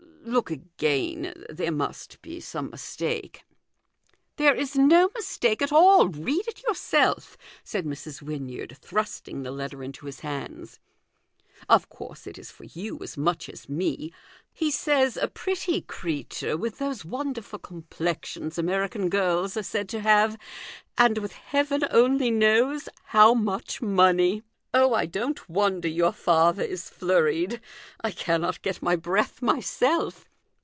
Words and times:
"Look 0.23 0.51
again; 0.51 1.33
there 1.49 1.71
must 1.71 2.21
be 2.21 2.39
some 2.39 2.69
mistake."" 2.69 3.43
There 4.37 4.53
is 4.53 4.75
no 4.75 5.09
mistake 5.15 5.63
at 5.63 5.71
all; 5.71 6.09
read 6.09 6.47
it 6.47 6.61
your 6.61 6.75
self," 6.75 7.35
said 7.63 7.85
Mrs. 7.87 8.21
Wynyard, 8.21 8.77
thrusting 8.79 9.41
the 9.41 9.49
letter 9.49 9.81
into 9.83 10.05
his 10.05 10.19
hands. 10.19 10.79
"Of 11.67 11.89
course 11.89 12.27
it 12.27 12.37
is 12.37 12.51
for 12.51 12.65
you 12.65 12.99
as 13.01 13.17
much 13.17 13.49
as 13.49 13.67
me. 13.67 14.13
He 14.53 14.69
says 14.69 15.17
a 15.17 15.27
pretty 15.27 15.81
creature, 15.81 16.55
with 16.55 16.77
those 16.77 17.03
wonderful 17.03 17.57
complexions 17.57 18.59
American 18.59 19.09
girls 19.09 19.57
are 19.57 19.63
said 19.63 19.89
to 19.89 20.01
have, 20.01 20.37
and 20.99 21.17
with 21.17 21.33
Heaven 21.33 21.81
only 21.89 22.29
knows 22.29 22.87
how 23.05 23.33
much 23.33 23.81
money; 23.81 24.43
oh, 24.73 24.93
I 24.93 25.05
don't 25.05 25.49
wonder 25.49 25.89
your 25.89 26.13
father 26.13 26.63
is 26.63 26.89
flurried; 26.89 27.59
I 27.99 28.09
cannot 28.11 28.61
get 28.61 28.81
my 28.81 28.95
breath 28.95 29.41
myself." 29.41 30.29